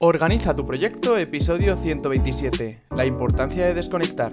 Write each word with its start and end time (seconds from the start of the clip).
Organiza 0.00 0.54
tu 0.54 0.64
proyecto, 0.64 1.18
episodio 1.18 1.76
127. 1.76 2.82
La 2.94 3.04
importancia 3.04 3.66
de 3.66 3.74
desconectar. 3.74 4.32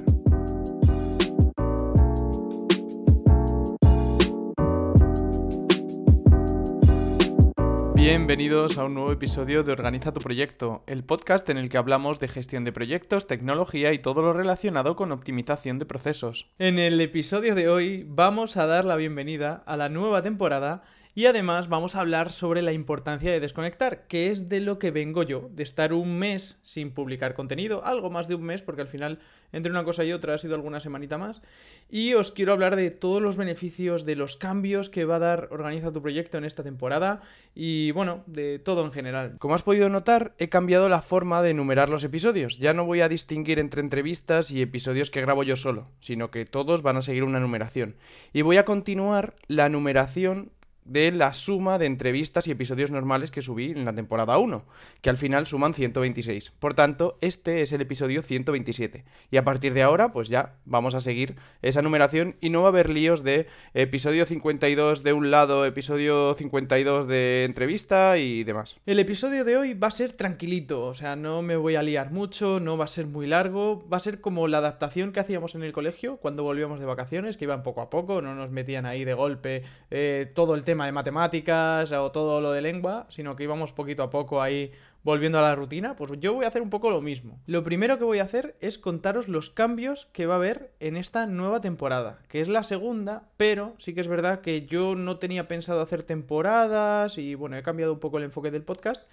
Bienvenidos 7.96 8.78
a 8.78 8.84
un 8.84 8.94
nuevo 8.94 9.12
episodio 9.12 9.64
de 9.64 9.72
Organiza 9.72 10.14
tu 10.14 10.20
proyecto, 10.20 10.84
el 10.86 11.04
podcast 11.04 11.50
en 11.50 11.58
el 11.58 11.70
que 11.70 11.80
hablamos 11.80 12.20
de 12.20 12.28
gestión 12.28 12.64
de 12.64 12.72
proyectos, 12.72 13.26
tecnología 13.26 13.92
y 13.92 13.98
todo 13.98 14.22
lo 14.22 14.34
relacionado 14.34 14.96
con 14.96 15.12
optimización 15.12 15.80
de 15.80 15.88
procesos. 15.88 16.52
En 16.60 16.78
el 16.78 17.02
episodio 17.02 17.56
de 17.56 17.70
hoy 17.70 18.06
vamos 18.08 18.56
a 18.58 18.68
dar 18.68 18.86
la 18.86 18.98
bienvenida 18.98 19.64
a 19.66 19.78
la 19.78 19.90
nueva 19.90 20.22
temporada 20.22 20.84
y 21.16 21.28
además 21.28 21.70
vamos 21.70 21.96
a 21.96 22.02
hablar 22.02 22.30
sobre 22.30 22.62
la 22.62 22.74
importancia 22.74 23.32
de 23.32 23.40
desconectar, 23.40 24.06
que 24.08 24.30
es 24.30 24.50
de 24.50 24.60
lo 24.60 24.78
que 24.78 24.92
vengo 24.92 25.24
yo, 25.24 25.50
de 25.54 25.64
estar 25.64 25.94
un 25.94 26.20
mes 26.20 26.60
sin 26.62 26.92
publicar 26.92 27.34
contenido, 27.34 27.86
algo 27.86 28.10
más 28.10 28.28
de 28.28 28.36
un 28.36 28.44
mes, 28.44 28.62
porque 28.62 28.82
al 28.82 28.90
final 28.90 29.20
entre 29.54 29.72
una 29.72 29.86
cosa 29.86 30.04
y 30.04 30.12
otra 30.12 30.34
ha 30.34 30.38
sido 30.38 30.56
alguna 30.56 30.82
semanita 30.82 31.18
más. 31.18 31.42
Y 31.90 32.14
os 32.16 32.32
quiero 32.32 32.52
hablar 32.52 32.76
de 32.76 32.92
todos 32.92 33.22
los 33.22 33.38
beneficios, 33.38 34.06
de 34.06 34.18
los 34.18 34.36
cambios 34.36 34.90
que 34.90 35.06
va 35.06 35.16
a 35.16 35.20
dar 35.20 35.48
Organiza 35.52 35.94
tu 35.94 36.02
proyecto 36.02 36.38
en 36.38 36.44
esta 36.44 36.64
temporada 36.64 37.22
y 37.54 37.92
bueno, 37.92 38.24
de 38.26 38.60
todo 38.60 38.84
en 38.84 38.92
general. 38.92 39.38
Como 39.40 39.56
has 39.56 39.64
podido 39.64 39.88
notar, 39.88 40.34
he 40.38 40.50
cambiado 40.50 40.90
la 40.90 41.02
forma 41.02 41.42
de 41.42 41.52
enumerar 41.52 41.90
los 41.90 42.04
episodios. 42.04 42.58
Ya 42.58 42.74
no 42.74 42.84
voy 42.84 43.00
a 43.00 43.08
distinguir 43.08 43.60
entre 43.60 43.80
entrevistas 43.80 44.52
y 44.52 44.62
episodios 44.62 45.10
que 45.10 45.22
grabo 45.22 45.44
yo 45.44 45.56
solo, 45.56 45.88
sino 46.02 46.30
que 46.30 46.46
todos 46.46 46.82
van 46.82 46.98
a 46.98 47.02
seguir 47.02 47.24
una 47.24 47.40
numeración. 47.40 47.96
Y 48.34 48.42
voy 48.42 48.58
a 48.58 48.66
continuar 48.66 49.36
la 49.48 49.70
numeración 49.70 50.52
de 50.86 51.12
la 51.12 51.34
suma 51.34 51.80
de 51.80 51.88
entrevistas 51.88 52.48
y 52.48 52.52
episodios 52.52 52.92
normales 52.92 53.32
que 53.32 53.42
subí 53.42 53.72
en 53.72 53.86
la 53.86 53.94
temporada 53.94 54.38
1, 54.38 54.64
que 55.02 55.10
al 55.10 55.18
final 55.18 55.48
suman 55.48 55.74
126. 55.74 56.52
Por 56.52 56.76
tanto, 56.76 57.18
este 57.22 57.64
es 57.64 57.72
el 57.72 57.82
episodio 57.82 58.22
127. 58.22 59.04
Y 59.32 59.38
a 59.38 59.44
partir 59.44 59.74
de 59.74 59.82
ahora, 59.82 60.12
pues 60.12 60.30
ya 60.30 60.54
vamos 60.66 60.94
a 60.94 61.02
seguir 61.02 61.36
esa 61.64 61.82
numeración 61.82 62.36
y 62.40 62.52
no 62.52 62.62
va 62.62 62.68
a 62.68 62.70
haber 62.70 62.92
líos 62.92 63.24
de 63.24 63.48
episodio 63.74 64.26
52 64.26 65.04
de 65.04 65.14
un 65.14 65.32
lado, 65.32 65.66
episodio 65.66 66.36
52 66.36 67.08
de 67.08 67.46
entrevista 67.46 68.18
y 68.20 68.44
demás. 68.44 68.78
El 68.86 69.00
episodio 69.00 69.44
de 69.44 69.58
hoy 69.58 69.74
va 69.74 69.88
a 69.88 69.92
ser 69.92 70.12
tranquilito, 70.12 70.86
o 70.86 70.94
sea, 70.94 71.16
no 71.16 71.42
me 71.42 71.56
voy 71.56 71.76
a 71.76 71.82
liar 71.82 72.12
mucho, 72.12 72.60
no 72.60 72.78
va 72.78 72.86
a 72.86 72.90
ser 72.90 73.08
muy 73.08 73.26
largo, 73.26 73.84
va 73.92 73.98
a 73.98 74.02
ser 74.02 74.22
como 74.22 74.48
la 74.48 74.60
adaptación 74.60 75.12
que 75.12 75.20
hacíamos 75.20 75.56
en 75.56 75.64
el 75.64 75.74
colegio 75.74 76.18
cuando 76.18 76.44
volvíamos 76.44 76.80
de 76.80 76.86
vacaciones, 76.86 77.38
que 77.38 77.46
iban 77.46 77.64
poco 77.64 77.82
a 77.82 77.90
poco, 77.90 78.22
no 78.22 78.36
nos 78.36 78.52
metían 78.52 78.86
ahí 78.86 79.04
de 79.04 79.16
golpe 79.16 79.64
eh, 79.90 80.32
todo 80.36 80.54
el 80.54 80.64
tema 80.64 80.75
de 80.84 80.92
matemáticas 80.92 81.92
o 81.94 82.12
todo 82.12 82.42
lo 82.42 82.52
de 82.52 82.62
lengua, 82.62 83.06
sino 83.10 83.36
que 83.36 83.44
íbamos 83.44 83.72
poquito 83.72 84.04
a 84.04 84.10
poco 84.10 84.42
ahí 84.42 84.72
volviendo 85.06 85.38
a 85.38 85.44
la 85.44 85.56
rutina, 85.56 85.96
pues 85.96 86.12
yo 86.20 86.34
voy 86.34 86.46
a 86.46 86.48
hacer 86.48 86.64
un 86.64 86.72
poco 86.72 86.90
lo 86.90 87.00
mismo. 87.00 87.40
Lo 87.46 87.64
primero 87.64 88.00
que 88.00 88.04
voy 88.04 88.18
a 88.18 88.24
hacer 88.24 88.56
es 88.60 88.80
contaros 88.80 89.28
los 89.28 89.52
cambios 89.52 90.08
que 90.14 90.26
va 90.26 90.34
a 90.34 90.38
haber 90.38 90.74
en 90.80 90.98
esta 90.98 91.28
nueva 91.28 91.62
temporada, 91.62 92.18
que 92.28 92.42
es 92.42 92.50
la 92.50 92.64
segunda, 92.64 93.30
pero 93.38 93.76
sí 93.78 93.94
que 93.94 94.02
es 94.02 94.08
verdad 94.08 94.42
que 94.42 94.66
yo 94.66 94.96
no 94.96 95.18
tenía 95.18 95.48
pensado 95.48 95.80
hacer 95.82 96.02
temporadas 96.02 97.20
y 97.20 97.36
bueno, 97.36 97.56
he 97.56 97.62
cambiado 97.62 97.94
un 97.94 98.00
poco 98.00 98.18
el 98.18 98.24
enfoque 98.24 98.50
del 98.50 98.64
podcast 98.64 99.04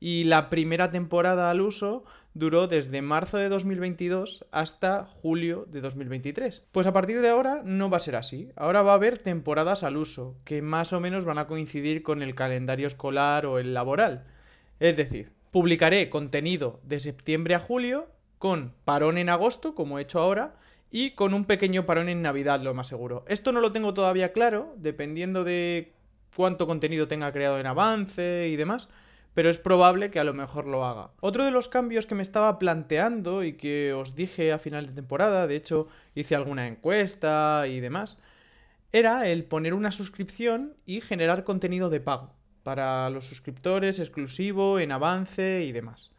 y 0.00 0.24
la 0.24 0.50
primera 0.50 0.90
temporada 0.90 1.50
al 1.50 1.62
uso 1.62 2.04
duró 2.34 2.68
desde 2.68 3.02
marzo 3.02 3.38
de 3.38 3.48
2022 3.48 4.46
hasta 4.50 5.04
julio 5.04 5.66
de 5.68 5.80
2023. 5.80 6.66
Pues 6.72 6.86
a 6.86 6.92
partir 6.92 7.20
de 7.20 7.28
ahora 7.28 7.62
no 7.64 7.90
va 7.90 7.96
a 7.96 8.00
ser 8.00 8.16
así. 8.16 8.50
Ahora 8.56 8.82
va 8.82 8.92
a 8.92 8.96
haber 8.96 9.18
temporadas 9.18 9.82
al 9.82 9.96
uso, 9.96 10.36
que 10.44 10.62
más 10.62 10.92
o 10.92 11.00
menos 11.00 11.24
van 11.24 11.38
a 11.38 11.46
coincidir 11.46 12.02
con 12.02 12.22
el 12.22 12.34
calendario 12.34 12.86
escolar 12.86 13.46
o 13.46 13.58
el 13.58 13.74
laboral. 13.74 14.24
Es 14.78 14.96
decir, 14.96 15.32
publicaré 15.50 16.10
contenido 16.10 16.80
de 16.84 17.00
septiembre 17.00 17.54
a 17.54 17.60
julio, 17.60 18.08
con 18.38 18.72
parón 18.84 19.18
en 19.18 19.28
agosto, 19.28 19.74
como 19.74 19.98
he 19.98 20.02
hecho 20.02 20.20
ahora, 20.20 20.54
y 20.90 21.10
con 21.12 21.34
un 21.34 21.44
pequeño 21.44 21.86
parón 21.86 22.08
en 22.08 22.22
Navidad, 22.22 22.60
lo 22.62 22.72
más 22.74 22.86
seguro. 22.86 23.24
Esto 23.28 23.52
no 23.52 23.60
lo 23.60 23.72
tengo 23.72 23.94
todavía 23.94 24.32
claro, 24.32 24.74
dependiendo 24.76 25.44
de 25.44 25.92
cuánto 26.36 26.66
contenido 26.66 27.08
tenga 27.08 27.32
creado 27.32 27.58
en 27.58 27.66
avance 27.66 28.48
y 28.48 28.56
demás 28.56 28.88
pero 29.38 29.50
es 29.50 29.58
probable 29.58 30.10
que 30.10 30.18
a 30.18 30.24
lo 30.24 30.34
mejor 30.34 30.66
lo 30.66 30.84
haga. 30.84 31.12
Otro 31.20 31.44
de 31.44 31.52
los 31.52 31.68
cambios 31.68 32.06
que 32.06 32.16
me 32.16 32.24
estaba 32.24 32.58
planteando 32.58 33.44
y 33.44 33.52
que 33.52 33.92
os 33.92 34.16
dije 34.16 34.50
a 34.50 34.58
final 34.58 34.84
de 34.84 34.94
temporada, 34.94 35.46
de 35.46 35.54
hecho 35.54 35.86
hice 36.16 36.34
alguna 36.34 36.66
encuesta 36.66 37.68
y 37.68 37.78
demás, 37.78 38.18
era 38.90 39.28
el 39.28 39.44
poner 39.44 39.74
una 39.74 39.92
suscripción 39.92 40.74
y 40.86 41.02
generar 41.02 41.44
contenido 41.44 41.88
de 41.88 42.00
pago 42.00 42.34
para 42.64 43.08
los 43.10 43.28
suscriptores, 43.28 44.00
exclusivo, 44.00 44.80
en 44.80 44.90
avance 44.90 45.62
y 45.62 45.70
demás. 45.70 46.10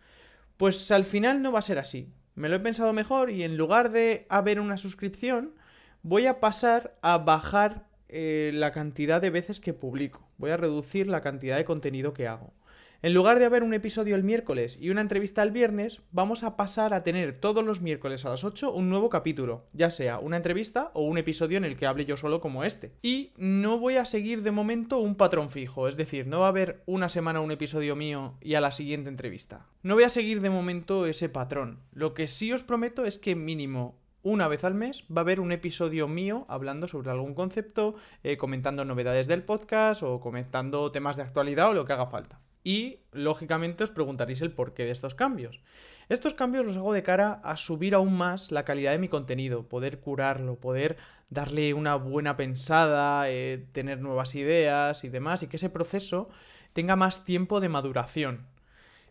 Pues 0.55 0.89
al 0.89 1.03
final 1.03 1.41
no 1.41 1.51
va 1.51 1.59
a 1.59 1.63
ser 1.63 1.77
así. 1.77 2.13
Me 2.35 2.47
lo 2.47 2.55
he 2.55 2.59
pensado 2.61 2.93
mejor 2.93 3.31
y 3.31 3.43
en 3.43 3.57
lugar 3.57 3.91
de 3.91 4.27
haber 4.29 4.61
una 4.61 4.77
suscripción, 4.77 5.55
voy 6.03 6.25
a 6.25 6.39
pasar 6.39 6.95
a 7.01 7.17
bajar 7.17 7.85
eh, 8.07 8.51
la 8.53 8.71
cantidad 8.71 9.21
de 9.21 9.29
veces 9.29 9.59
que 9.59 9.73
publico. 9.73 10.25
Voy 10.37 10.51
a 10.51 10.57
reducir 10.57 11.07
la 11.07 11.19
cantidad 11.19 11.57
de 11.57 11.65
contenido 11.65 12.13
que 12.13 12.25
hago. 12.25 12.53
En 13.01 13.13
lugar 13.13 13.39
de 13.39 13.45
haber 13.45 13.63
un 13.63 13.73
episodio 13.73 14.13
el 14.17 14.25
miércoles 14.25 14.77
y 14.77 14.89
una 14.89 14.99
entrevista 14.99 15.41
el 15.41 15.51
viernes, 15.51 16.01
vamos 16.11 16.43
a 16.43 16.57
pasar 16.57 16.93
a 16.93 17.01
tener 17.01 17.31
todos 17.31 17.63
los 17.63 17.79
miércoles 17.79 18.25
a 18.25 18.29
las 18.29 18.43
8 18.43 18.73
un 18.73 18.89
nuevo 18.89 19.09
capítulo, 19.09 19.63
ya 19.71 19.89
sea 19.89 20.19
una 20.19 20.35
entrevista 20.35 20.91
o 20.93 21.03
un 21.03 21.17
episodio 21.17 21.57
en 21.57 21.63
el 21.63 21.77
que 21.77 21.85
hable 21.85 22.03
yo 22.03 22.17
solo 22.17 22.41
como 22.41 22.65
este. 22.65 22.91
Y 23.01 23.31
no 23.37 23.79
voy 23.79 23.95
a 23.95 24.03
seguir 24.03 24.43
de 24.43 24.51
momento 24.51 24.97
un 24.97 25.15
patrón 25.15 25.49
fijo, 25.49 25.87
es 25.87 25.95
decir, 25.95 26.27
no 26.27 26.41
va 26.41 26.47
a 26.47 26.49
haber 26.49 26.83
una 26.87 27.07
semana 27.07 27.39
un 27.39 27.51
episodio 27.51 27.95
mío 27.95 28.33
y 28.41 28.55
a 28.55 28.61
la 28.61 28.73
siguiente 28.73 29.09
entrevista. 29.09 29.65
No 29.81 29.93
voy 29.93 30.03
a 30.03 30.09
seguir 30.09 30.41
de 30.41 30.49
momento 30.49 31.05
ese 31.05 31.29
patrón. 31.29 31.79
Lo 31.93 32.13
que 32.13 32.27
sí 32.27 32.51
os 32.51 32.63
prometo 32.63 33.05
es 33.05 33.17
que 33.17 33.33
mínimo 33.33 33.97
una 34.23 34.49
vez 34.49 34.65
al 34.65 34.73
mes 34.73 35.05
va 35.05 35.21
a 35.21 35.23
haber 35.23 35.39
un 35.39 35.53
episodio 35.53 36.09
mío 36.09 36.45
hablando 36.49 36.89
sobre 36.89 37.11
algún 37.11 37.33
concepto, 37.33 37.95
eh, 38.23 38.35
comentando 38.35 38.83
novedades 38.83 39.27
del 39.27 39.43
podcast 39.43 40.03
o 40.03 40.19
comentando 40.19 40.91
temas 40.91 41.15
de 41.15 41.23
actualidad 41.23 41.69
o 41.69 41.73
lo 41.73 41.85
que 41.85 41.93
haga 41.93 42.07
falta. 42.07 42.41
Y, 42.63 42.99
lógicamente, 43.11 43.83
os 43.83 43.91
preguntaréis 43.91 44.41
el 44.41 44.51
porqué 44.51 44.85
de 44.85 44.91
estos 44.91 45.15
cambios. 45.15 45.61
Estos 46.09 46.33
cambios 46.33 46.65
los 46.65 46.77
hago 46.77 46.93
de 46.93 47.03
cara 47.03 47.39
a 47.43 47.55
subir 47.55 47.93
aún 47.93 48.13
más 48.13 48.51
la 48.51 48.65
calidad 48.65 48.91
de 48.91 48.97
mi 48.97 49.07
contenido, 49.07 49.69
poder 49.69 49.99
curarlo, 49.99 50.59
poder 50.59 50.97
darle 51.29 51.73
una 51.73 51.95
buena 51.95 52.35
pensada, 52.35 53.29
eh, 53.29 53.65
tener 53.71 54.01
nuevas 54.01 54.35
ideas 54.35 55.03
y 55.03 55.09
demás, 55.09 55.43
y 55.43 55.47
que 55.47 55.57
ese 55.57 55.69
proceso 55.69 56.29
tenga 56.73 56.95
más 56.95 57.25
tiempo 57.25 57.59
de 57.59 57.69
maduración. 57.69 58.47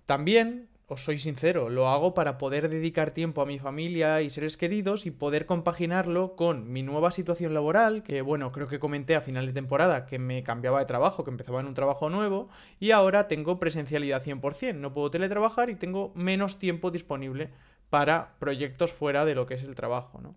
También 0.07 0.69
os 0.91 1.05
soy 1.05 1.19
sincero, 1.19 1.69
lo 1.69 1.87
hago 1.89 2.15
para 2.15 2.39
poder 2.39 2.71
dedicar 2.71 3.11
tiempo 3.11 3.43
a 3.43 3.47
mi 3.47 3.59
familia 3.59 4.23
y 4.23 4.31
seres 4.31 4.57
queridos 4.57 5.05
y 5.05 5.11
poder 5.11 5.45
compaginarlo 5.45 6.35
con 6.35 6.73
mi 6.73 6.83
nueva 6.83 7.11
situación 7.11 7.53
laboral, 7.53 8.03
que 8.03 8.23
bueno, 8.23 8.53
creo 8.53 8.69
que 8.69 8.79
comenté 8.79 9.15
a 9.15 9.21
final 9.21 9.45
de 9.45 9.53
temporada 9.53 10.07
que 10.07 10.19
me 10.19 10.43
cambiaba 10.43 10.79
de 10.79 10.87
trabajo, 10.87 11.25
que 11.25 11.31
empezaba 11.31 11.61
en 11.61 11.67
un 11.67 11.75
trabajo 11.75 12.09
nuevo 12.09 12.49
y 12.81 12.93
ahora 12.93 13.29
tengo 13.29 13.59
presencialidad 13.59 14.25
100%, 14.25 14.77
no 14.77 14.95
puedo 14.95 15.11
teletrabajar 15.11 15.69
y 15.69 15.75
tengo 15.75 16.11
menos 16.15 16.59
tiempo 16.59 16.91
disponible 16.91 17.51
para 17.91 18.37
proyectos 18.39 18.95
fuera 18.95 19.27
de 19.27 19.35
lo 19.35 19.45
que 19.45 19.55
es 19.55 19.65
el 19.65 19.75
trabajo, 19.75 20.23
¿no? 20.23 20.37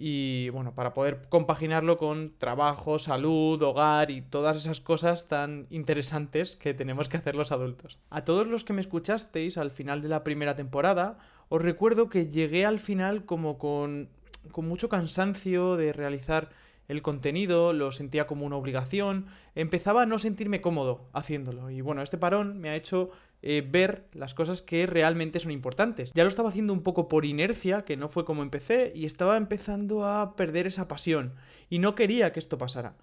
Y 0.00 0.48
bueno, 0.50 0.74
para 0.76 0.94
poder 0.94 1.28
compaginarlo 1.28 1.98
con 1.98 2.32
trabajo, 2.38 3.00
salud, 3.00 3.60
hogar 3.60 4.12
y 4.12 4.22
todas 4.22 4.56
esas 4.56 4.80
cosas 4.80 5.26
tan 5.26 5.66
interesantes 5.70 6.54
que 6.54 6.72
tenemos 6.72 7.08
que 7.08 7.16
hacer 7.16 7.34
los 7.34 7.50
adultos. 7.50 7.98
A 8.08 8.22
todos 8.22 8.46
los 8.46 8.62
que 8.62 8.72
me 8.72 8.80
escuchasteis 8.80 9.58
al 9.58 9.72
final 9.72 10.00
de 10.00 10.08
la 10.08 10.22
primera 10.22 10.54
temporada, 10.54 11.18
os 11.48 11.60
recuerdo 11.60 12.08
que 12.08 12.28
llegué 12.28 12.64
al 12.64 12.78
final 12.78 13.24
como 13.24 13.58
con, 13.58 14.08
con 14.52 14.68
mucho 14.68 14.88
cansancio 14.88 15.76
de 15.76 15.92
realizar 15.92 16.50
el 16.86 17.02
contenido, 17.02 17.72
lo 17.72 17.92
sentía 17.92 18.26
como 18.26 18.46
una 18.46 18.56
obligación, 18.56 19.26
empezaba 19.54 20.02
a 20.02 20.06
no 20.06 20.18
sentirme 20.18 20.60
cómodo 20.60 21.08
haciéndolo 21.12 21.70
y 21.70 21.80
bueno, 21.82 22.02
este 22.02 22.16
parón 22.16 22.58
me 22.60 22.70
ha 22.70 22.76
hecho 22.76 23.10
eh, 23.40 23.66
ver 23.68 24.08
las 24.12 24.34
cosas 24.34 24.62
que 24.62 24.86
realmente 24.86 25.38
son 25.40 25.52
importantes. 25.52 26.12
Ya 26.14 26.24
lo 26.24 26.28
estaba 26.28 26.48
haciendo 26.48 26.72
un 26.72 26.82
poco 26.82 27.08
por 27.08 27.24
inercia, 27.24 27.84
que 27.84 27.96
no 27.96 28.08
fue 28.08 28.24
como 28.24 28.42
empecé, 28.42 28.92
y 28.94 29.06
estaba 29.06 29.36
empezando 29.36 30.04
a 30.04 30.34
perder 30.34 30.66
esa 30.66 30.88
pasión. 30.88 31.34
Y 31.70 31.78
no 31.78 31.94
quería 31.94 32.32
que 32.32 32.40
esto 32.40 32.58
pasara. 32.58 32.96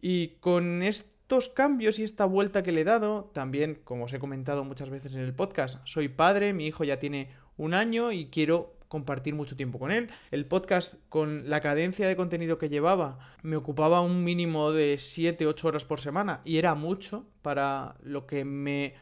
Y 0.00 0.36
con 0.40 0.82
estos 0.82 1.48
cambios 1.48 1.98
y 1.98 2.04
esta 2.04 2.26
vuelta 2.26 2.62
que 2.62 2.72
le 2.72 2.82
he 2.82 2.84
dado, 2.84 3.30
también, 3.32 3.80
como 3.84 4.04
os 4.04 4.12
he 4.12 4.18
comentado 4.18 4.64
muchas 4.64 4.90
veces 4.90 5.14
en 5.14 5.20
el 5.20 5.34
podcast, 5.34 5.78
soy 5.84 6.08
padre, 6.08 6.52
mi 6.52 6.66
hijo 6.66 6.84
ya 6.84 6.98
tiene 6.98 7.30
un 7.56 7.74
año 7.74 8.12
y 8.12 8.26
quiero 8.26 8.78
compartir 8.88 9.34
mucho 9.34 9.56
tiempo 9.56 9.78
con 9.78 9.90
él. 9.90 10.10
El 10.30 10.46
podcast 10.46 10.94
con 11.08 11.48
la 11.48 11.60
cadencia 11.60 12.08
de 12.08 12.16
contenido 12.16 12.58
que 12.58 12.68
llevaba 12.68 13.18
me 13.42 13.56
ocupaba 13.56 14.00
un 14.00 14.24
mínimo 14.24 14.72
de 14.72 14.96
7-8 14.96 15.64
horas 15.64 15.84
por 15.84 16.00
semana 16.00 16.40
y 16.44 16.56
era 16.56 16.74
mucho 16.74 17.26
para 17.42 17.96
lo 18.02 18.26
que 18.26 18.44
me 18.44 18.94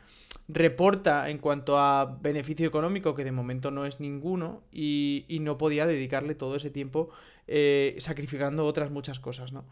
reporta 0.49 1.29
en 1.31 1.39
cuanto 1.39 1.79
a 1.79 2.19
beneficio 2.21 2.67
económico, 2.67 3.15
que 3.15 3.25
de 3.25 3.33
momento 3.33 3.71
no 3.71 3.87
es 3.87 4.01
ninguno, 4.01 4.63
y, 4.73 5.27
no 5.41 5.59
podía 5.59 5.87
dedicarle 5.87 6.35
todo 6.35 6.57
ese 6.57 6.71
tiempo 6.71 7.11
eh, 7.47 7.97
sacrificando 7.99 8.65
otras 8.65 8.91
muchas 8.91 9.21
cosas, 9.21 9.53
¿no? 9.53 9.65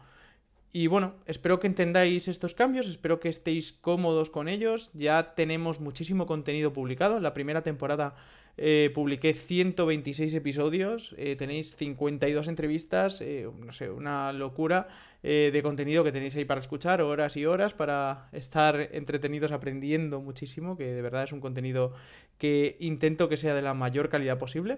Y 0.71 0.87
bueno, 0.87 1.15
espero 1.25 1.61
que 1.61 1.67
entendáis 1.67 2.27
estos 2.27 2.53
cambios, 2.53 2.87
espero 2.87 3.21
que 3.21 3.29
estéis 3.29 3.71
cómodos 3.71 4.29
con 4.29 4.49
ellos. 4.49 4.89
Ya 4.93 5.33
tenemos 5.33 5.79
muchísimo 5.79 6.25
contenido 6.25 6.73
publicado. 6.73 7.21
La 7.21 7.33
primera 7.33 7.61
temporada 7.61 8.13
eh, 8.57 8.91
publiqué 8.93 9.33
126 9.33 10.33
episodios, 10.33 11.13
eh, 11.17 11.35
tenéis 11.35 11.75
52 11.75 12.47
entrevistas, 12.47 13.19
eh, 13.21 13.49
no 13.59 13.73
sé, 13.73 13.89
una 13.89 14.31
locura 14.33 14.87
de 15.25 15.61
contenido 15.63 16.03
que 16.03 16.11
tenéis 16.11 16.35
ahí 16.35 16.45
para 16.45 16.59
escuchar, 16.59 17.01
horas 17.01 17.35
y 17.35 17.47
horas, 17.47 17.73
para 17.73 18.29
estar 18.31 18.89
entretenidos 18.91 19.51
aprendiendo 19.51 20.21
muchísimo, 20.21 20.77
que 20.77 20.93
de 20.93 21.01
verdad 21.01 21.23
es 21.23 21.31
un 21.31 21.41
contenido 21.41 21.93
que 22.37 22.77
intento 22.79 23.27
que 23.27 23.35
sea 23.35 23.55
de 23.55 23.63
la 23.63 23.73
mayor 23.73 24.09
calidad 24.09 24.37
posible. 24.37 24.77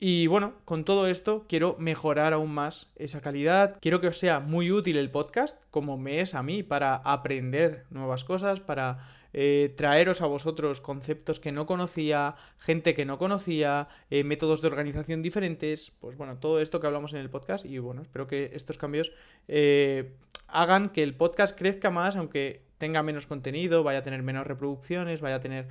Y 0.00 0.26
bueno, 0.26 0.54
con 0.64 0.84
todo 0.84 1.06
esto 1.06 1.46
quiero 1.48 1.76
mejorar 1.78 2.32
aún 2.32 2.50
más 2.50 2.88
esa 2.96 3.20
calidad. 3.20 3.78
Quiero 3.80 4.00
que 4.00 4.08
os 4.08 4.18
sea 4.18 4.40
muy 4.40 4.72
útil 4.72 4.96
el 4.96 5.10
podcast, 5.10 5.62
como 5.70 5.96
me 5.96 6.20
es 6.20 6.34
a 6.34 6.42
mí, 6.42 6.64
para 6.64 6.96
aprender 6.96 7.84
nuevas 7.90 8.24
cosas, 8.24 8.58
para 8.58 9.15
eh, 9.38 9.74
traeros 9.76 10.22
a 10.22 10.26
vosotros 10.26 10.80
conceptos 10.80 11.40
que 11.40 11.52
no 11.52 11.66
conocía, 11.66 12.36
gente 12.58 12.94
que 12.94 13.04
no 13.04 13.18
conocía, 13.18 13.86
eh, 14.08 14.24
métodos 14.24 14.62
de 14.62 14.68
organización 14.68 15.20
diferentes. 15.20 15.92
Pues 16.00 16.16
bueno, 16.16 16.38
todo 16.38 16.58
esto 16.58 16.80
que 16.80 16.86
hablamos 16.86 17.12
en 17.12 17.18
el 17.18 17.28
podcast. 17.28 17.66
Y 17.66 17.76
bueno, 17.76 18.00
espero 18.00 18.26
que 18.26 18.52
estos 18.54 18.78
cambios 18.78 19.12
eh, 19.46 20.14
hagan 20.48 20.88
que 20.88 21.02
el 21.02 21.14
podcast 21.14 21.54
crezca 21.54 21.90
más, 21.90 22.16
aunque 22.16 22.62
tenga 22.78 23.02
menos 23.02 23.26
contenido, 23.26 23.82
vaya 23.82 23.98
a 23.98 24.02
tener 24.02 24.22
menos 24.22 24.46
reproducciones, 24.46 25.20
vaya 25.20 25.36
a 25.36 25.40
tener 25.40 25.68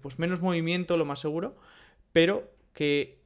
pues 0.00 0.18
menos 0.18 0.40
movimiento, 0.40 0.96
lo 0.96 1.04
más 1.04 1.20
seguro. 1.20 1.56
Pero 2.12 2.50
que 2.72 3.18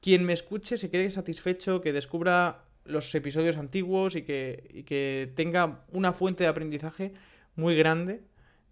quien 0.00 0.24
me 0.24 0.32
escuche 0.32 0.76
se 0.76 0.90
quede 0.90 1.08
satisfecho, 1.12 1.80
que 1.80 1.92
descubra 1.92 2.64
los 2.84 3.14
episodios 3.14 3.58
antiguos 3.58 4.16
y 4.16 4.22
que, 4.22 4.84
que 4.88 5.30
tenga 5.36 5.84
una 5.92 6.12
fuente 6.12 6.42
de 6.42 6.48
aprendizaje 6.48 7.14
muy 7.54 7.76
grande, 7.76 8.22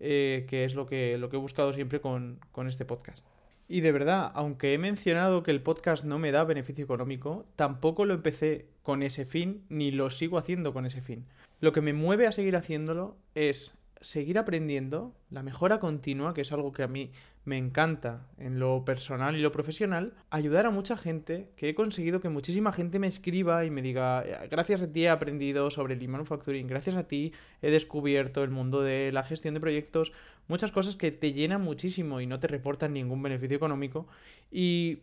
eh, 0.00 0.46
que 0.48 0.64
es 0.64 0.74
lo 0.74 0.86
que, 0.86 1.18
lo 1.18 1.28
que 1.28 1.36
he 1.36 1.40
buscado 1.40 1.72
siempre 1.72 2.00
con, 2.00 2.38
con 2.52 2.68
este 2.68 2.84
podcast. 2.84 3.24
Y 3.66 3.80
de 3.80 3.92
verdad, 3.92 4.30
aunque 4.34 4.74
he 4.74 4.78
mencionado 4.78 5.42
que 5.42 5.50
el 5.50 5.62
podcast 5.62 6.04
no 6.04 6.18
me 6.18 6.32
da 6.32 6.44
beneficio 6.44 6.84
económico, 6.84 7.46
tampoco 7.56 8.04
lo 8.04 8.14
empecé 8.14 8.66
con 8.82 9.02
ese 9.02 9.24
fin, 9.24 9.64
ni 9.70 9.90
lo 9.90 10.10
sigo 10.10 10.36
haciendo 10.36 10.74
con 10.74 10.84
ese 10.84 11.00
fin. 11.00 11.24
Lo 11.60 11.72
que 11.72 11.80
me 11.80 11.94
mueve 11.94 12.26
a 12.26 12.32
seguir 12.32 12.56
haciéndolo 12.56 13.16
es 13.34 13.78
seguir 14.02 14.38
aprendiendo, 14.38 15.14
la 15.30 15.42
mejora 15.42 15.80
continua, 15.80 16.34
que 16.34 16.42
es 16.42 16.52
algo 16.52 16.72
que 16.72 16.82
a 16.82 16.88
mí 16.88 17.10
me 17.44 17.58
encanta 17.58 18.26
en 18.38 18.58
lo 18.58 18.84
personal 18.84 19.36
y 19.36 19.40
lo 19.40 19.52
profesional, 19.52 20.14
ayudar 20.30 20.64
a 20.66 20.70
mucha 20.70 20.96
gente, 20.96 21.50
que 21.56 21.68
he 21.68 21.74
conseguido 21.74 22.20
que 22.20 22.30
muchísima 22.30 22.72
gente 22.72 22.98
me 22.98 23.06
escriba 23.06 23.64
y 23.64 23.70
me 23.70 23.82
diga, 23.82 24.24
eh, 24.24 24.48
gracias 24.50 24.82
a 24.82 24.90
ti 24.90 25.04
he 25.04 25.10
aprendido 25.10 25.70
sobre 25.70 25.94
el 25.94 26.02
e-manufacturing, 26.02 26.66
gracias 26.66 26.96
a 26.96 27.06
ti 27.06 27.32
he 27.60 27.70
descubierto 27.70 28.42
el 28.42 28.50
mundo 28.50 28.80
de 28.80 29.12
la 29.12 29.24
gestión 29.24 29.54
de 29.54 29.60
proyectos, 29.60 30.12
muchas 30.48 30.72
cosas 30.72 30.96
que 30.96 31.12
te 31.12 31.32
llenan 31.32 31.62
muchísimo 31.62 32.20
y 32.20 32.26
no 32.26 32.40
te 32.40 32.48
reportan 32.48 32.94
ningún 32.94 33.22
beneficio 33.22 33.56
económico 33.56 34.06
y 34.50 35.00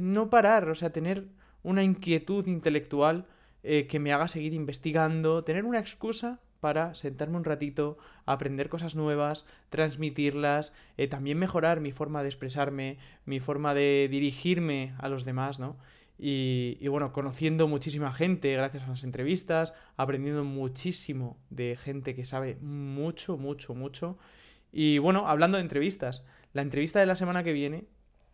no 0.00 0.30
parar, 0.30 0.68
o 0.68 0.74
sea, 0.74 0.90
tener 0.90 1.26
una 1.62 1.82
inquietud 1.82 2.46
intelectual 2.46 3.26
eh, 3.62 3.86
que 3.86 3.98
me 3.98 4.12
haga 4.12 4.28
seguir 4.28 4.52
investigando, 4.52 5.42
tener 5.42 5.64
una 5.64 5.80
excusa 5.80 6.40
para 6.64 6.94
sentarme 6.94 7.36
un 7.36 7.44
ratito, 7.44 7.98
aprender 8.24 8.70
cosas 8.70 8.94
nuevas, 8.94 9.44
transmitirlas, 9.68 10.72
eh, 10.96 11.08
también 11.08 11.38
mejorar 11.38 11.80
mi 11.80 11.92
forma 11.92 12.22
de 12.22 12.30
expresarme, 12.30 12.96
mi 13.26 13.38
forma 13.38 13.74
de 13.74 14.08
dirigirme 14.10 14.94
a 14.96 15.10
los 15.10 15.26
demás, 15.26 15.58
¿no? 15.58 15.76
Y, 16.18 16.78
y, 16.80 16.88
bueno, 16.88 17.12
conociendo 17.12 17.68
muchísima 17.68 18.14
gente 18.14 18.54
gracias 18.54 18.84
a 18.84 18.88
las 18.88 19.04
entrevistas, 19.04 19.74
aprendiendo 19.98 20.42
muchísimo 20.42 21.36
de 21.50 21.76
gente 21.76 22.14
que 22.14 22.24
sabe 22.24 22.56
mucho, 22.62 23.36
mucho, 23.36 23.74
mucho. 23.74 24.16
Y 24.72 24.96
bueno, 24.96 25.28
hablando 25.28 25.58
de 25.58 25.64
entrevistas, 25.64 26.24
la 26.54 26.62
entrevista 26.62 26.98
de 26.98 27.04
la 27.04 27.16
semana 27.16 27.44
que 27.44 27.52
viene 27.52 27.84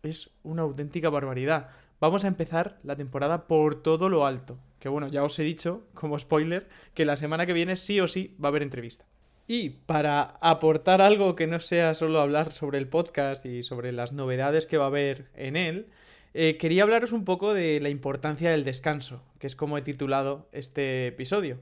es 0.05 0.31
una 0.45 0.63
auténtica 0.63 1.11
barbaridad. 1.11 1.71
Vamos 1.99 2.23
a 2.23 2.29
empezar 2.29 2.79
la 2.85 2.95
temporada 2.95 3.49
por 3.49 3.83
todo 3.83 4.09
lo 4.09 4.25
alto. 4.25 4.57
Que 4.81 4.89
bueno, 4.89 5.07
ya 5.07 5.23
os 5.23 5.39
he 5.39 5.45
dicho, 5.45 5.85
como 5.95 6.19
spoiler, 6.19 6.69
que 6.95 7.05
la 7.05 7.17
semana 7.17 7.47
que 7.47 7.53
viene 7.53 7.77
sí 7.77 8.01
o 8.01 8.09
sí 8.09 8.35
va 8.43 8.49
a 8.49 8.51
haber 8.51 8.63
entrevista. 8.63 9.07
Y 9.47 9.71
para 9.71 10.39
aportar 10.41 11.01
algo 11.01 11.37
que 11.37 11.47
no 11.47 11.61
sea 11.61 11.95
solo 11.95 12.21
hablar 12.21 12.51
sobre 12.51 12.79
el 12.79 12.89
podcast 12.89 13.45
y 13.47 13.63
sobre 13.63 13.93
las 13.93 14.13
novedades 14.13 14.67
que 14.67 14.79
va 14.79 14.85
a 14.85 14.89
haber 14.89 15.29
en 15.35 15.57
él, 15.57 15.87
eh, 16.35 16.57
quería 16.57 16.85
hablaros 16.85 17.13
un 17.13 17.25
poco 17.25 17.53
de 17.53 17.81
la 17.81 17.89
importancia 17.89 18.51
del 18.51 18.65
descanso, 18.65 19.23
que 19.39 19.47
es 19.47 19.57
como 19.57 19.77
he 19.77 19.83
titulado 19.83 20.49
este 20.53 21.09
episodio. 21.09 21.59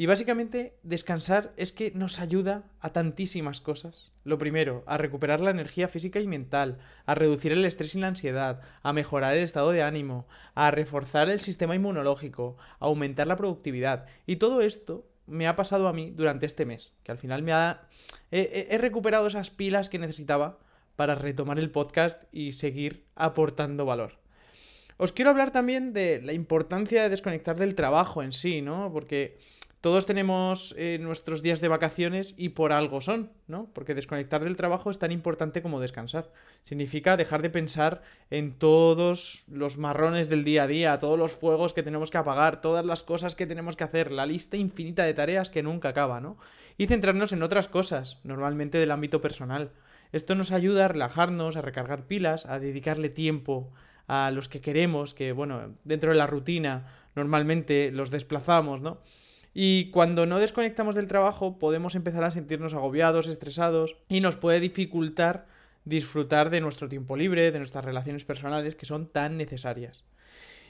Y 0.00 0.06
básicamente 0.06 0.78
descansar 0.84 1.52
es 1.56 1.72
que 1.72 1.90
nos 1.90 2.20
ayuda 2.20 2.70
a 2.78 2.92
tantísimas 2.92 3.60
cosas. 3.60 4.12
Lo 4.22 4.38
primero, 4.38 4.84
a 4.86 4.96
recuperar 4.96 5.40
la 5.40 5.50
energía 5.50 5.88
física 5.88 6.20
y 6.20 6.28
mental, 6.28 6.78
a 7.04 7.16
reducir 7.16 7.50
el 7.52 7.64
estrés 7.64 7.96
y 7.96 7.98
la 7.98 8.06
ansiedad, 8.06 8.60
a 8.84 8.92
mejorar 8.92 9.34
el 9.34 9.42
estado 9.42 9.72
de 9.72 9.82
ánimo, 9.82 10.28
a 10.54 10.70
reforzar 10.70 11.28
el 11.28 11.40
sistema 11.40 11.74
inmunológico, 11.74 12.56
a 12.78 12.86
aumentar 12.86 13.26
la 13.26 13.34
productividad. 13.34 14.06
Y 14.24 14.36
todo 14.36 14.60
esto 14.60 15.04
me 15.26 15.48
ha 15.48 15.56
pasado 15.56 15.88
a 15.88 15.92
mí 15.92 16.12
durante 16.14 16.46
este 16.46 16.64
mes, 16.64 16.92
que 17.02 17.10
al 17.10 17.18
final 17.18 17.42
me 17.42 17.52
ha... 17.52 17.88
he 18.30 18.78
recuperado 18.78 19.26
esas 19.26 19.50
pilas 19.50 19.88
que 19.88 19.98
necesitaba 19.98 20.60
para 20.94 21.16
retomar 21.16 21.58
el 21.58 21.72
podcast 21.72 22.22
y 22.30 22.52
seguir 22.52 23.04
aportando 23.16 23.84
valor. 23.84 24.20
Os 24.96 25.10
quiero 25.10 25.30
hablar 25.32 25.50
también 25.50 25.92
de 25.92 26.20
la 26.22 26.34
importancia 26.34 27.02
de 27.02 27.08
desconectar 27.08 27.56
del 27.56 27.74
trabajo 27.74 28.22
en 28.22 28.32
sí, 28.32 28.62
¿no? 28.62 28.92
Porque 28.92 29.38
todos 29.80 30.06
tenemos 30.06 30.74
eh, 30.76 30.98
nuestros 31.00 31.40
días 31.40 31.60
de 31.60 31.68
vacaciones 31.68 32.34
y 32.36 32.48
por 32.48 32.72
algo 32.72 33.00
son, 33.00 33.30
¿no? 33.46 33.70
Porque 33.72 33.94
desconectar 33.94 34.42
del 34.42 34.56
trabajo 34.56 34.90
es 34.90 34.98
tan 34.98 35.12
importante 35.12 35.62
como 35.62 35.78
descansar. 35.78 36.32
Significa 36.62 37.16
dejar 37.16 37.42
de 37.42 37.50
pensar 37.50 38.02
en 38.30 38.58
todos 38.58 39.44
los 39.46 39.78
marrones 39.78 40.28
del 40.28 40.42
día 40.42 40.64
a 40.64 40.66
día, 40.66 40.98
todos 40.98 41.16
los 41.16 41.30
fuegos 41.30 41.74
que 41.74 41.84
tenemos 41.84 42.10
que 42.10 42.18
apagar, 42.18 42.60
todas 42.60 42.84
las 42.84 43.04
cosas 43.04 43.36
que 43.36 43.46
tenemos 43.46 43.76
que 43.76 43.84
hacer, 43.84 44.10
la 44.10 44.26
lista 44.26 44.56
infinita 44.56 45.04
de 45.04 45.14
tareas 45.14 45.48
que 45.48 45.62
nunca 45.62 45.90
acaba, 45.90 46.20
¿no? 46.20 46.38
Y 46.76 46.88
centrarnos 46.88 47.32
en 47.32 47.44
otras 47.44 47.68
cosas, 47.68 48.18
normalmente 48.24 48.78
del 48.78 48.90
ámbito 48.90 49.20
personal. 49.20 49.70
Esto 50.10 50.34
nos 50.34 50.50
ayuda 50.50 50.86
a 50.86 50.88
relajarnos, 50.88 51.56
a 51.56 51.62
recargar 51.62 52.08
pilas, 52.08 52.46
a 52.46 52.58
dedicarle 52.58 53.10
tiempo 53.10 53.70
a 54.08 54.32
los 54.32 54.48
que 54.48 54.60
queremos, 54.60 55.14
que 55.14 55.30
bueno, 55.30 55.74
dentro 55.84 56.10
de 56.10 56.16
la 56.16 56.26
rutina 56.26 56.86
normalmente 57.14 57.92
los 57.92 58.10
desplazamos, 58.10 58.80
¿no? 58.80 58.98
Y 59.54 59.90
cuando 59.90 60.26
no 60.26 60.38
desconectamos 60.38 60.94
del 60.94 61.08
trabajo 61.08 61.58
podemos 61.58 61.94
empezar 61.94 62.24
a 62.24 62.30
sentirnos 62.30 62.74
agobiados, 62.74 63.28
estresados 63.28 63.96
y 64.08 64.20
nos 64.20 64.36
puede 64.36 64.60
dificultar 64.60 65.46
disfrutar 65.88 66.50
de 66.50 66.60
nuestro 66.60 66.88
tiempo 66.88 67.16
libre, 67.16 67.50
de 67.50 67.58
nuestras 67.58 67.84
relaciones 67.84 68.24
personales 68.24 68.74
que 68.74 68.86
son 68.86 69.06
tan 69.06 69.36
necesarias. 69.36 70.04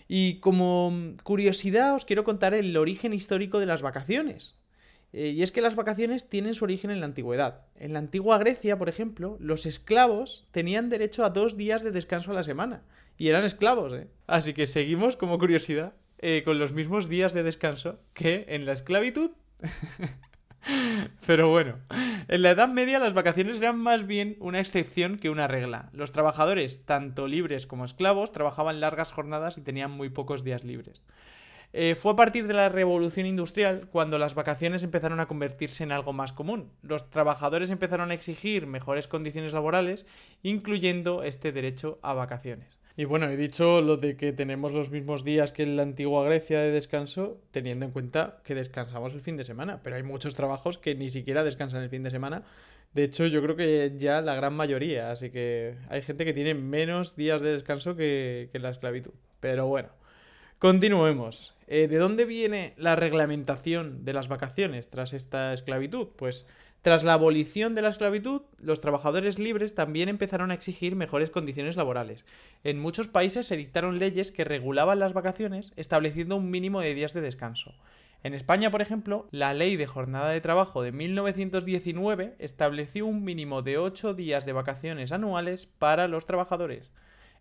Y 0.06 0.36
como 0.40 1.16
curiosidad 1.22 1.94
os 1.94 2.04
quiero 2.04 2.24
contar 2.24 2.54
el 2.54 2.76
origen 2.76 3.12
histórico 3.12 3.58
de 3.58 3.66
las 3.66 3.82
vacaciones. 3.82 4.54
Eh, 5.12 5.30
y 5.30 5.42
es 5.42 5.52
que 5.52 5.60
las 5.60 5.74
vacaciones 5.74 6.28
tienen 6.28 6.54
su 6.54 6.64
origen 6.64 6.90
en 6.90 7.00
la 7.00 7.06
antigüedad. 7.06 7.62
En 7.76 7.92
la 7.92 7.98
antigua 7.98 8.38
Grecia, 8.38 8.78
por 8.78 8.88
ejemplo, 8.88 9.36
los 9.40 9.66
esclavos 9.66 10.46
tenían 10.50 10.88
derecho 10.88 11.24
a 11.24 11.30
dos 11.30 11.56
días 11.56 11.82
de 11.82 11.92
descanso 11.92 12.30
a 12.30 12.34
la 12.34 12.44
semana. 12.44 12.82
Y 13.16 13.28
eran 13.28 13.44
esclavos, 13.44 13.92
¿eh? 13.92 14.08
Así 14.26 14.54
que 14.54 14.66
seguimos 14.66 15.16
como 15.16 15.38
curiosidad 15.38 15.94
eh, 16.18 16.42
con 16.44 16.58
los 16.58 16.72
mismos 16.72 17.08
días 17.08 17.32
de 17.32 17.42
descanso 17.42 18.00
que 18.12 18.46
en 18.48 18.66
la 18.66 18.72
esclavitud. 18.72 19.30
Pero 21.26 21.50
bueno, 21.50 21.78
en 22.28 22.42
la 22.42 22.50
Edad 22.50 22.68
Media 22.68 22.98
las 22.98 23.14
vacaciones 23.14 23.56
eran 23.56 23.78
más 23.78 24.06
bien 24.06 24.36
una 24.40 24.60
excepción 24.60 25.18
que 25.18 25.30
una 25.30 25.46
regla. 25.46 25.90
Los 25.92 26.12
trabajadores, 26.12 26.84
tanto 26.84 27.28
libres 27.28 27.66
como 27.66 27.84
esclavos, 27.84 28.32
trabajaban 28.32 28.80
largas 28.80 29.12
jornadas 29.12 29.56
y 29.58 29.62
tenían 29.62 29.90
muy 29.90 30.10
pocos 30.10 30.44
días 30.44 30.64
libres. 30.64 31.02
Eh, 31.80 31.94
fue 31.94 32.10
a 32.10 32.16
partir 32.16 32.48
de 32.48 32.54
la 32.54 32.68
revolución 32.68 33.24
industrial 33.24 33.86
cuando 33.92 34.18
las 34.18 34.34
vacaciones 34.34 34.82
empezaron 34.82 35.20
a 35.20 35.26
convertirse 35.26 35.84
en 35.84 35.92
algo 35.92 36.12
más 36.12 36.32
común. 36.32 36.72
Los 36.82 37.08
trabajadores 37.08 37.70
empezaron 37.70 38.10
a 38.10 38.14
exigir 38.14 38.66
mejores 38.66 39.06
condiciones 39.06 39.52
laborales, 39.52 40.04
incluyendo 40.42 41.22
este 41.22 41.52
derecho 41.52 42.00
a 42.02 42.14
vacaciones. 42.14 42.80
Y 42.96 43.04
bueno, 43.04 43.26
he 43.26 43.36
dicho 43.36 43.80
lo 43.80 43.96
de 43.96 44.16
que 44.16 44.32
tenemos 44.32 44.72
los 44.72 44.90
mismos 44.90 45.22
días 45.22 45.52
que 45.52 45.62
en 45.62 45.76
la 45.76 45.84
antigua 45.84 46.24
Grecia 46.24 46.58
de 46.58 46.72
descanso, 46.72 47.40
teniendo 47.52 47.86
en 47.86 47.92
cuenta 47.92 48.40
que 48.42 48.56
descansamos 48.56 49.14
el 49.14 49.20
fin 49.20 49.36
de 49.36 49.44
semana, 49.44 49.80
pero 49.84 49.94
hay 49.94 50.02
muchos 50.02 50.34
trabajos 50.34 50.78
que 50.78 50.96
ni 50.96 51.10
siquiera 51.10 51.44
descansan 51.44 51.84
el 51.84 51.90
fin 51.90 52.02
de 52.02 52.10
semana. 52.10 52.42
De 52.92 53.04
hecho, 53.04 53.24
yo 53.28 53.40
creo 53.40 53.54
que 53.54 53.92
ya 53.96 54.20
la 54.20 54.34
gran 54.34 54.54
mayoría, 54.54 55.12
así 55.12 55.30
que 55.30 55.76
hay 55.90 56.02
gente 56.02 56.24
que 56.24 56.34
tiene 56.34 56.54
menos 56.54 57.14
días 57.14 57.40
de 57.40 57.52
descanso 57.52 57.94
que, 57.94 58.48
que 58.50 58.58
la 58.58 58.70
esclavitud. 58.70 59.12
Pero 59.38 59.68
bueno, 59.68 59.90
continuemos. 60.58 61.54
Eh, 61.66 61.86
¿De 61.88 61.98
dónde 61.98 62.24
viene 62.24 62.74
la 62.76 62.96
reglamentación 62.96 64.04
de 64.04 64.12
las 64.12 64.28
vacaciones 64.28 64.88
tras 64.90 65.12
esta 65.12 65.52
esclavitud? 65.52 66.08
Pues 66.16 66.46
tras 66.82 67.04
la 67.04 67.14
abolición 67.14 67.74
de 67.74 67.82
la 67.82 67.90
esclavitud, 67.90 68.42
los 68.58 68.80
trabajadores 68.80 69.38
libres 69.38 69.74
también 69.74 70.08
empezaron 70.08 70.50
a 70.50 70.54
exigir 70.54 70.96
mejores 70.96 71.30
condiciones 71.30 71.76
laborales. 71.76 72.24
En 72.64 72.80
muchos 72.80 73.08
países 73.08 73.46
se 73.46 73.56
dictaron 73.56 73.98
leyes 73.98 74.32
que 74.32 74.44
regulaban 74.44 74.98
las 74.98 75.12
vacaciones, 75.12 75.72
estableciendo 75.76 76.36
un 76.36 76.50
mínimo 76.50 76.80
de 76.80 76.94
días 76.94 77.12
de 77.14 77.20
descanso. 77.20 77.74
En 78.22 78.34
España, 78.34 78.70
por 78.70 78.80
ejemplo, 78.82 79.28
la 79.30 79.54
ley 79.54 79.76
de 79.76 79.86
jornada 79.86 80.30
de 80.30 80.40
trabajo 80.40 80.82
de 80.82 80.92
1919 80.92 82.34
estableció 82.38 83.06
un 83.06 83.22
mínimo 83.22 83.62
de 83.62 83.78
8 83.78 84.14
días 84.14 84.46
de 84.46 84.52
vacaciones 84.52 85.12
anuales 85.12 85.66
para 85.66 86.08
los 86.08 86.26
trabajadores. 86.26 86.90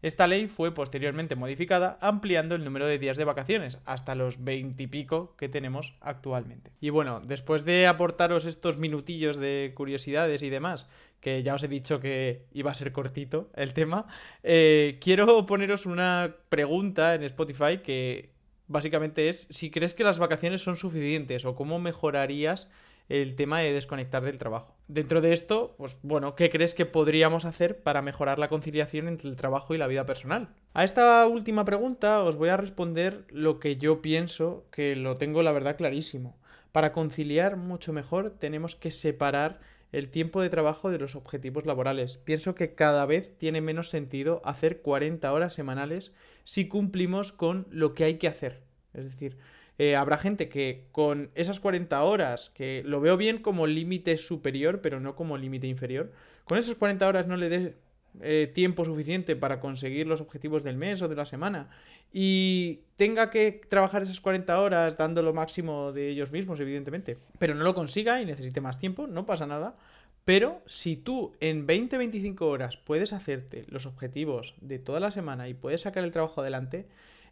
Esta 0.01 0.27
ley 0.27 0.47
fue 0.47 0.73
posteriormente 0.73 1.35
modificada 1.35 1.97
ampliando 2.01 2.55
el 2.55 2.63
número 2.63 2.85
de 2.85 2.99
días 2.99 3.17
de 3.17 3.25
vacaciones 3.25 3.79
hasta 3.85 4.15
los 4.15 4.43
20 4.43 4.83
y 4.83 4.87
pico 4.87 5.35
que 5.37 5.49
tenemos 5.49 5.95
actualmente. 6.01 6.71
Y 6.79 6.89
bueno, 6.89 7.21
después 7.25 7.65
de 7.65 7.87
aportaros 7.87 8.45
estos 8.45 8.77
minutillos 8.77 9.37
de 9.37 9.73
curiosidades 9.75 10.43
y 10.43 10.49
demás, 10.49 10.89
que 11.19 11.41
ya 11.41 11.55
os 11.55 11.63
he 11.63 11.67
dicho 11.67 11.99
que 11.99 12.45
iba 12.53 12.71
a 12.71 12.75
ser 12.75 12.91
cortito 12.91 13.49
el 13.55 13.73
tema, 13.73 14.05
eh, 14.43 14.99
quiero 15.01 15.45
poneros 15.45 15.85
una 15.85 16.35
pregunta 16.49 17.15
en 17.15 17.23
Spotify 17.23 17.79
que 17.83 18.29
básicamente 18.67 19.29
es 19.29 19.47
si 19.49 19.71
crees 19.71 19.93
que 19.93 20.03
las 20.03 20.19
vacaciones 20.19 20.61
son 20.61 20.77
suficientes 20.77 21.45
o 21.45 21.55
cómo 21.55 21.79
mejorarías 21.79 22.69
el 23.09 23.35
tema 23.35 23.59
de 23.59 23.73
desconectar 23.73 24.23
del 24.23 24.37
trabajo. 24.37 24.75
Dentro 24.87 25.21
de 25.21 25.33
esto, 25.33 25.75
pues 25.77 25.99
bueno, 26.03 26.35
¿qué 26.35 26.49
crees 26.49 26.73
que 26.73 26.85
podríamos 26.85 27.45
hacer 27.45 27.81
para 27.81 28.01
mejorar 28.01 28.39
la 28.39 28.49
conciliación 28.49 29.07
entre 29.07 29.29
el 29.29 29.35
trabajo 29.35 29.73
y 29.73 29.77
la 29.77 29.87
vida 29.87 30.05
personal? 30.05 30.49
A 30.73 30.83
esta 30.83 31.25
última 31.27 31.65
pregunta 31.65 32.21
os 32.23 32.35
voy 32.35 32.49
a 32.49 32.57
responder 32.57 33.25
lo 33.29 33.59
que 33.59 33.77
yo 33.77 34.01
pienso, 34.01 34.65
que 34.71 34.95
lo 34.95 35.17
tengo 35.17 35.43
la 35.43 35.51
verdad 35.51 35.77
clarísimo. 35.77 36.37
Para 36.71 36.91
conciliar 36.91 37.57
mucho 37.57 37.93
mejor 37.93 38.31
tenemos 38.37 38.75
que 38.75 38.91
separar 38.91 39.59
el 39.91 40.09
tiempo 40.09 40.41
de 40.41 40.49
trabajo 40.49 40.91
de 40.91 40.99
los 40.99 41.15
objetivos 41.15 41.65
laborales. 41.65 42.17
Pienso 42.17 42.55
que 42.55 42.75
cada 42.75 43.05
vez 43.05 43.37
tiene 43.37 43.61
menos 43.61 43.89
sentido 43.89 44.41
hacer 44.43 44.81
40 44.81 45.31
horas 45.31 45.53
semanales 45.53 46.11
si 46.43 46.67
cumplimos 46.67 47.31
con 47.31 47.67
lo 47.71 47.93
que 47.93 48.03
hay 48.03 48.17
que 48.17 48.27
hacer. 48.27 48.61
Es 48.93 49.05
decir, 49.05 49.37
eh, 49.77 49.95
habrá 49.95 50.17
gente 50.17 50.49
que 50.49 50.85
con 50.91 51.29
esas 51.35 51.59
40 51.59 52.03
horas, 52.03 52.51
que 52.53 52.81
lo 52.85 52.99
veo 52.99 53.17
bien 53.17 53.39
como 53.39 53.67
límite 53.67 54.17
superior, 54.17 54.81
pero 54.81 54.99
no 54.99 55.15
como 55.15 55.37
límite 55.37 55.67
inferior, 55.67 56.11
con 56.45 56.57
esas 56.57 56.75
40 56.75 57.07
horas 57.07 57.27
no 57.27 57.37
le 57.37 57.49
des 57.49 57.73
eh, 58.21 58.49
tiempo 58.51 58.83
suficiente 58.85 59.35
para 59.35 59.59
conseguir 59.59 60.07
los 60.07 60.21
objetivos 60.21 60.63
del 60.63 60.77
mes 60.77 61.01
o 61.03 61.07
de 61.07 61.15
la 61.15 61.25
semana 61.25 61.69
y 62.11 62.79
tenga 62.95 63.29
que 63.29 63.61
trabajar 63.69 64.01
esas 64.01 64.19
40 64.21 64.59
horas 64.59 64.97
dando 64.97 65.21
lo 65.21 65.33
máximo 65.33 65.91
de 65.91 66.09
ellos 66.09 66.31
mismos, 66.31 66.59
evidentemente, 66.59 67.17
pero 67.37 67.53
no 67.53 67.63
lo 67.63 67.75
consiga 67.75 68.19
y 68.21 68.25
necesite 68.25 68.61
más 68.61 68.79
tiempo, 68.79 69.05
no 69.05 69.25
pasa 69.25 69.45
nada. 69.45 69.75
Pero 70.25 70.61
si 70.65 70.97
tú 70.97 71.35
en 71.39 71.67
20-25 71.67 72.41
horas 72.41 72.77
puedes 72.77 73.13
hacerte 73.13 73.65
los 73.69 73.85
objetivos 73.85 74.55
de 74.61 74.79
toda 74.79 74.99
la 74.99 75.11
semana 75.11 75.47
y 75.47 75.53
puedes 75.53 75.81
sacar 75.81 76.03
el 76.03 76.11
trabajo 76.11 76.41
adelante, 76.41 76.87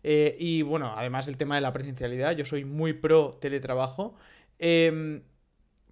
eh, 0.08 0.36
y 0.38 0.62
bueno, 0.62 0.94
además 0.96 1.28
el 1.28 1.36
tema 1.36 1.56
de 1.56 1.62
la 1.62 1.74
presencialidad, 1.74 2.34
yo 2.34 2.46
soy 2.46 2.64
muy 2.64 2.94
pro 2.94 3.40
teletrabajo. 3.42 4.14
Em, 4.60 5.24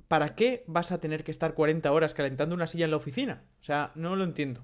¿Para 0.07 0.35
qué 0.35 0.63
vas 0.67 0.91
a 0.91 0.99
tener 0.99 1.23
que 1.23 1.31
estar 1.31 1.55
40 1.55 1.91
horas 1.91 2.13
calentando 2.13 2.53
una 2.53 2.67
silla 2.67 2.85
en 2.85 2.91
la 2.91 2.97
oficina? 2.97 3.41
O 3.59 3.63
sea, 3.63 3.91
no 3.95 4.15
lo 4.15 4.23
entiendo. 4.23 4.63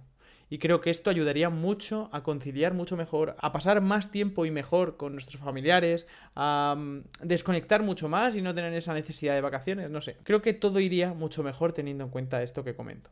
Y 0.52 0.60
creo 0.60 0.82
que 0.82 0.92
esto 0.92 1.10
ayudaría 1.10 1.50
mucho 1.50 2.10
a 2.12 2.22
conciliar 2.22 2.76
mucho 2.76 2.96
mejor, 2.96 3.36
a 3.40 3.52
pasar 3.52 3.82
más 3.82 4.12
tiempo 4.12 4.46
y 4.46 4.52
mejor 4.52 4.98
con 4.98 5.14
nuestros 5.14 5.42
familiares, 5.42 6.06
a 6.36 6.76
mm, 6.78 7.06
desconectar 7.24 7.82
mucho 7.82 8.08
más 8.08 8.36
y 8.36 8.44
no 8.44 8.54
tener 8.54 8.72
esa 8.76 8.94
necesidad 8.94 9.34
de 9.34 9.42
vacaciones, 9.42 9.90
no 9.90 10.02
sé. 10.02 10.18
Creo 10.22 10.44
que 10.44 10.54
todo 10.54 10.80
iría 10.80 11.16
mucho 11.16 11.42
mejor 11.42 11.74
teniendo 11.74 12.04
en 12.04 12.12
cuenta 12.12 12.44
esto 12.44 12.64
que 12.64 12.76
comento. 12.76 13.10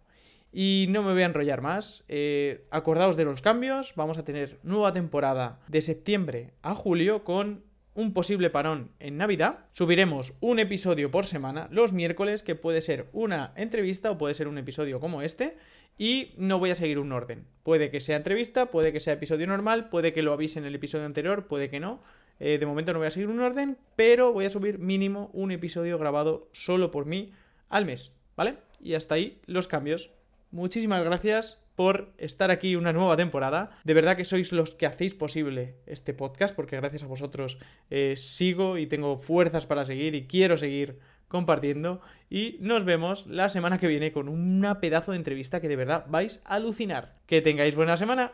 Y 0.52 0.88
no 0.90 1.04
me 1.04 1.14
voy 1.14 1.22
a 1.22 1.26
enrollar 1.26 1.62
más. 1.62 2.04
Eh, 2.08 2.66
acordaos 2.72 3.18
de 3.18 3.26
los 3.26 3.42
cambios. 3.42 3.94
Vamos 3.96 4.18
a 4.18 4.24
tener 4.24 4.60
nueva 4.64 4.94
temporada 4.94 5.60
de 5.68 5.82
septiembre 5.82 6.54
a 6.62 6.74
julio 6.74 7.24
con 7.24 7.64
un 7.94 8.14
posible 8.14 8.50
parón 8.50 8.92
en 9.00 9.18
Navidad. 9.18 9.66
Subiremos 9.74 10.38
un 10.40 10.60
episodio 10.60 11.10
por 11.10 11.26
semana 11.26 11.68
los 11.72 11.94
miércoles, 11.94 12.44
que 12.44 12.56
puede 12.56 12.82
ser 12.82 13.08
una 13.12 13.54
entrevista 13.56 14.12
o 14.12 14.18
puede 14.20 14.36
ser 14.36 14.48
un 14.48 14.58
episodio 14.58 15.00
como 15.00 15.22
este. 15.22 15.58
Y 15.98 16.34
no 16.38 16.60
voy 16.60 16.70
a 16.70 16.76
seguir 16.76 17.00
un 17.00 17.12
orden. 17.12 17.48
Puede 17.64 17.90
que 17.90 18.00
sea 18.00 18.18
entrevista, 18.18 18.68
puede 18.68 18.94
que 18.94 19.00
sea 19.00 19.14
episodio 19.14 19.48
normal, 19.48 19.90
puede 19.90 20.14
que 20.14 20.22
lo 20.22 20.32
avise 20.32 20.60
en 20.60 20.66
el 20.66 20.76
episodio 20.76 21.06
anterior, 21.06 21.48
puede 21.48 21.72
que 21.72 21.80
no. 21.80 22.04
Eh, 22.40 22.60
de 22.60 22.66
momento 22.68 22.94
no 22.94 23.00
voy 23.00 23.08
a 23.08 23.12
seguir 23.12 23.30
un 23.30 23.40
orden, 23.40 23.80
pero 23.96 24.32
voy 24.32 24.46
a 24.46 24.52
subir 24.52 24.78
mínimo 24.78 25.32
un 25.34 25.52
episodio 25.52 25.98
grabado 25.98 26.50
solo 26.52 26.92
por 26.92 27.08
mí 27.08 27.32
al 27.68 27.86
mes, 27.86 28.12
¿vale? 28.36 28.60
Y 28.80 28.94
hasta 28.94 29.16
ahí 29.16 29.42
los 29.48 29.68
cambios 29.68 30.12
muchísimas 30.58 31.04
gracias 31.04 31.60
por 31.76 32.12
estar 32.18 32.50
aquí 32.50 32.76
una 32.76 32.92
nueva 32.92 33.16
temporada. 33.16 33.70
De 33.84 33.94
verdad 33.94 34.18
que 34.18 34.26
sois 34.26 34.52
los 34.52 34.72
que 34.72 34.88
hacéis 34.88 35.14
posible 35.14 35.76
este 35.86 36.16
podcast, 36.16 36.56
porque 36.56 36.76
gracias 36.76 37.04
a 37.04 37.08
vosotros 37.08 37.60
eh, 37.92 38.16
sigo 38.18 38.80
y 38.80 38.88
tengo 38.88 39.16
fuerzas 39.16 39.68
para 39.68 39.86
seguir 39.86 40.16
y 40.16 40.26
quiero 40.26 40.58
seguir 40.58 40.98
compartiendo. 41.28 42.02
Y 42.30 42.58
nos 42.60 42.84
vemos 42.84 43.28
la 43.28 43.50
semana 43.50 43.78
que 43.78 43.88
viene 43.88 44.12
con 44.12 44.28
una 44.28 44.82
pedazo 44.82 45.12
de 45.12 45.18
entrevista 45.18 45.62
que 45.62 45.70
de 45.70 45.76
verdad 45.76 46.06
vais 46.10 46.42
a 46.44 46.56
alucinar. 46.56 47.20
Que 47.28 47.42
tengáis 47.42 47.76
buena 47.76 47.96
semana. 47.96 48.34